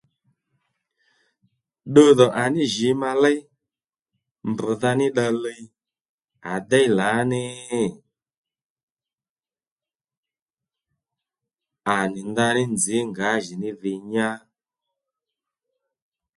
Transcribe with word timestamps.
Ddudhò 1.91 2.27
à 2.41 2.43
ní 2.53 2.63
jǐ 2.75 2.89
ma 3.01 3.11
léy 3.23 3.39
mbrdha 4.49 4.91
ní 4.99 5.07
dda 5.11 5.27
liy 5.43 5.63
à 6.51 6.53
déy 6.69 6.87
lǎní? 6.97 7.43
À 11.95 11.97
nì 12.11 12.21
ndaní 12.31 12.63
nzǐ 12.75 12.97
ngǎjìní 13.11 13.69
dhi 13.81 13.93
nyá 14.11 14.29